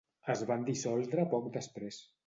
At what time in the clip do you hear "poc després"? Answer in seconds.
1.37-2.05